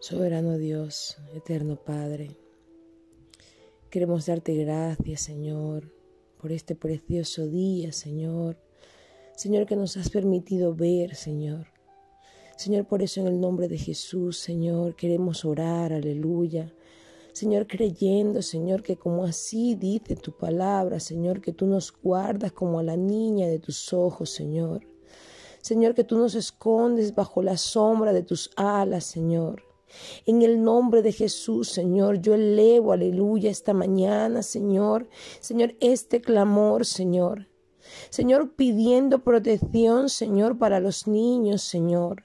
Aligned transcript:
Soberano 0.00 0.58
Dios, 0.58 1.18
eterno 1.34 1.74
Padre, 1.74 2.36
queremos 3.90 4.26
darte 4.26 4.54
gracias, 4.54 5.22
Señor, 5.22 5.92
por 6.40 6.52
este 6.52 6.76
precioso 6.76 7.48
día, 7.48 7.90
Señor. 7.90 8.56
Señor, 9.34 9.66
que 9.66 9.74
nos 9.74 9.96
has 9.96 10.08
permitido 10.08 10.72
ver, 10.72 11.16
Señor. 11.16 11.66
Señor, 12.56 12.86
por 12.86 13.02
eso 13.02 13.20
en 13.20 13.26
el 13.26 13.40
nombre 13.40 13.66
de 13.66 13.76
Jesús, 13.76 14.38
Señor, 14.38 14.94
queremos 14.94 15.44
orar, 15.44 15.92
aleluya. 15.92 16.72
Señor, 17.32 17.66
creyendo, 17.66 18.40
Señor, 18.40 18.84
que 18.84 18.96
como 18.96 19.24
así 19.24 19.74
dice 19.74 20.14
tu 20.14 20.30
palabra, 20.30 21.00
Señor, 21.00 21.40
que 21.40 21.52
tú 21.52 21.66
nos 21.66 21.92
guardas 21.92 22.52
como 22.52 22.78
a 22.78 22.84
la 22.84 22.96
niña 22.96 23.48
de 23.48 23.58
tus 23.58 23.92
ojos, 23.92 24.30
Señor. 24.30 24.86
Señor, 25.60 25.96
que 25.96 26.04
tú 26.04 26.16
nos 26.16 26.36
escondes 26.36 27.16
bajo 27.16 27.42
la 27.42 27.56
sombra 27.56 28.12
de 28.12 28.22
tus 28.22 28.52
alas, 28.54 29.02
Señor. 29.04 29.67
En 30.26 30.42
el 30.42 30.62
nombre 30.62 31.02
de 31.02 31.12
Jesús, 31.12 31.68
Señor, 31.70 32.20
yo 32.20 32.34
elevo, 32.34 32.92
aleluya, 32.92 33.50
esta 33.50 33.74
mañana, 33.74 34.42
Señor, 34.42 35.08
Señor, 35.40 35.74
este 35.80 36.20
clamor, 36.20 36.84
Señor. 36.84 37.48
Señor, 38.10 38.54
pidiendo 38.54 39.20
protección, 39.20 40.08
Señor, 40.08 40.58
para 40.58 40.80
los 40.80 41.06
niños, 41.06 41.62
Señor. 41.62 42.24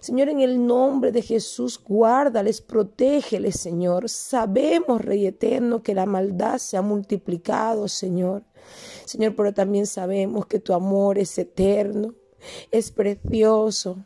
Señor, 0.00 0.28
en 0.28 0.40
el 0.40 0.66
nombre 0.66 1.12
de 1.12 1.22
Jesús, 1.22 1.82
guárdales, 1.82 2.60
protégeles, 2.60 3.58
Señor. 3.58 4.08
Sabemos, 4.08 5.00
Rey 5.00 5.26
eterno, 5.26 5.82
que 5.82 5.94
la 5.94 6.06
maldad 6.06 6.58
se 6.58 6.76
ha 6.76 6.82
multiplicado, 6.82 7.88
Señor. 7.88 8.44
Señor, 9.04 9.34
pero 9.34 9.52
también 9.52 9.86
sabemos 9.86 10.46
que 10.46 10.60
tu 10.60 10.72
amor 10.72 11.18
es 11.18 11.38
eterno, 11.38 12.14
es 12.70 12.90
precioso 12.90 14.04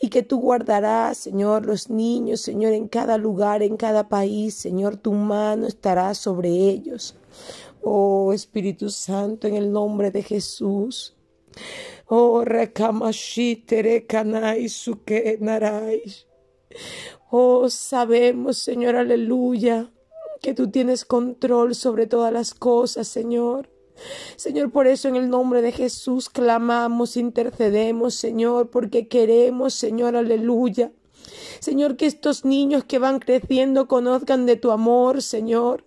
y 0.00 0.08
que 0.08 0.22
tú 0.22 0.40
guardarás, 0.40 1.18
Señor, 1.18 1.66
los 1.66 1.90
niños, 1.90 2.40
Señor, 2.40 2.72
en 2.72 2.88
cada 2.88 3.18
lugar, 3.18 3.62
en 3.62 3.76
cada 3.76 4.08
país, 4.08 4.54
Señor, 4.54 4.96
tu 4.96 5.12
mano 5.12 5.66
estará 5.66 6.14
sobre 6.14 6.48
ellos. 6.48 7.14
Oh 7.82 8.32
Espíritu 8.32 8.90
Santo, 8.90 9.46
en 9.46 9.56
el 9.56 9.72
nombre 9.72 10.10
de 10.10 10.22
Jesús. 10.22 11.16
Oh 12.06 12.44
Rekamashite 12.44 14.06
Kanai 14.06 14.68
Suke 14.68 15.38
Narai. 15.40 16.02
Oh, 17.30 17.70
sabemos, 17.70 18.58
Señor, 18.58 18.96
aleluya, 18.96 19.90
que 20.42 20.52
tú 20.52 20.70
tienes 20.70 21.04
control 21.04 21.74
sobre 21.74 22.06
todas 22.06 22.32
las 22.32 22.52
cosas, 22.52 23.08
Señor. 23.08 23.71
Señor, 24.36 24.70
por 24.70 24.86
eso 24.86 25.08
en 25.08 25.16
el 25.16 25.28
nombre 25.28 25.62
de 25.62 25.72
Jesús 25.72 26.28
clamamos, 26.28 27.16
intercedemos, 27.16 28.14
Señor, 28.14 28.70
porque 28.70 29.08
queremos, 29.08 29.74
Señor, 29.74 30.16
aleluya. 30.16 30.92
Señor, 31.60 31.96
que 31.96 32.06
estos 32.06 32.44
niños 32.44 32.84
que 32.84 32.98
van 32.98 33.20
creciendo 33.20 33.86
conozcan 33.86 34.46
de 34.46 34.56
tu 34.56 34.70
amor, 34.70 35.22
Señor. 35.22 35.84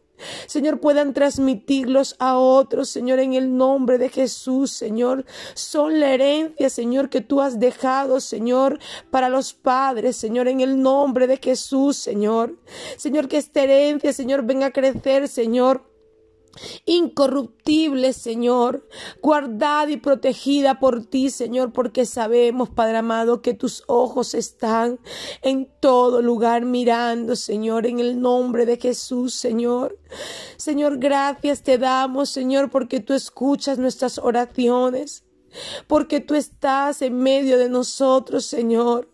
Señor, 0.48 0.80
puedan 0.80 1.14
transmitirlos 1.14 2.16
a 2.20 2.38
otros, 2.38 2.90
Señor, 2.90 3.20
en 3.20 3.34
el 3.34 3.58
nombre 3.58 3.98
de 3.98 4.10
Jesús, 4.10 4.72
Señor. 4.72 5.26
Son 5.54 6.00
la 6.00 6.14
herencia, 6.14 6.70
Señor, 6.70 7.10
que 7.10 7.20
tú 7.20 7.42
has 7.42 7.60
dejado, 7.60 8.22
Señor, 8.22 8.80
para 9.12 9.28
los 9.28 9.54
padres, 9.54 10.16
Señor, 10.16 10.48
en 10.48 10.62
el 10.62 10.82
nombre 10.82 11.28
de 11.28 11.38
Jesús, 11.38 11.98
Señor. 11.98 12.58
Señor, 12.96 13.28
que 13.28 13.38
esta 13.38 13.64
herencia, 13.64 14.14
Señor, 14.14 14.44
venga 14.44 14.68
a 14.68 14.72
crecer, 14.72 15.28
Señor 15.28 15.95
incorruptible, 16.86 18.14
Señor, 18.14 18.88
guardada 19.22 19.92
y 19.92 19.98
protegida 19.98 20.80
por 20.80 21.06
ti, 21.06 21.30
Señor, 21.30 21.74
porque 21.74 22.06
sabemos, 22.06 22.70
Padre 22.70 22.98
amado, 22.98 23.42
que 23.42 23.54
tus 23.54 23.84
ojos 23.88 24.34
están 24.34 25.00
en 25.42 25.70
todo 25.80 26.22
lugar 26.22 26.66
mirando, 26.66 27.36
Señor, 27.36 27.86
en 27.86 28.00
el 28.00 28.20
nombre 28.22 28.66
de 28.66 28.78
Jesús, 28.78 29.34
Señor. 29.34 30.00
Señor, 30.58 30.98
gracias 30.98 31.64
te 31.64 31.78
damos, 31.78 32.30
Señor, 32.30 32.70
porque 32.70 33.00
tú 33.00 33.14
escuchas 33.14 33.78
nuestras 33.78 34.18
oraciones, 34.18 35.24
porque 35.88 36.20
tú 36.20 36.36
estás 36.36 37.02
en 37.02 37.18
medio 37.18 37.58
de 37.58 37.70
nosotros, 37.70 38.46
Señor. 38.46 39.10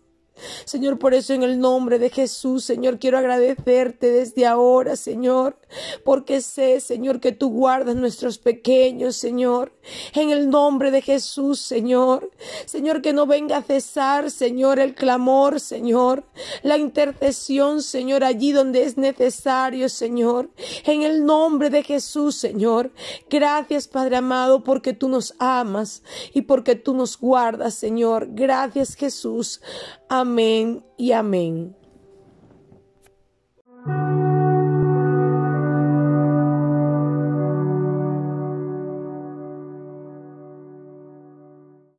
Señor, 0.64 0.98
por 0.98 1.14
eso 1.14 1.34
en 1.34 1.42
el 1.42 1.60
nombre 1.60 1.98
de 1.98 2.10
Jesús, 2.10 2.64
Señor, 2.64 2.98
quiero 2.98 3.18
agradecerte 3.18 4.10
desde 4.10 4.46
ahora, 4.46 4.96
Señor, 4.96 5.58
porque 6.04 6.40
sé, 6.40 6.80
Señor, 6.80 7.20
que 7.20 7.32
tú 7.32 7.50
guardas 7.50 7.96
nuestros 7.96 8.38
pequeños, 8.38 9.16
Señor. 9.16 9.72
En 10.14 10.30
el 10.30 10.50
nombre 10.50 10.90
de 10.90 11.02
Jesús, 11.02 11.60
Señor. 11.60 12.30
Señor, 12.66 13.02
que 13.02 13.12
no 13.12 13.26
venga 13.26 13.58
a 13.58 13.62
cesar, 13.62 14.30
Señor, 14.30 14.78
el 14.78 14.94
clamor, 14.94 15.60
Señor. 15.60 16.24
La 16.62 16.78
intercesión, 16.78 17.82
Señor, 17.82 18.24
allí 18.24 18.52
donde 18.52 18.84
es 18.84 18.96
necesario, 18.96 19.88
Señor. 19.88 20.50
En 20.84 21.02
el 21.02 21.24
nombre 21.24 21.70
de 21.70 21.82
Jesús, 21.82 22.36
Señor. 22.36 22.92
Gracias, 23.28 23.88
Padre 23.88 24.16
amado, 24.16 24.64
porque 24.64 24.92
tú 24.92 25.08
nos 25.08 25.34
amas 25.38 26.02
y 26.32 26.42
porque 26.42 26.76
tú 26.76 26.94
nos 26.94 27.18
guardas, 27.18 27.74
Señor. 27.74 28.28
Gracias, 28.30 28.94
Jesús. 28.94 29.60
Amén 30.08 30.84
y 30.96 31.12
amén. 31.12 31.81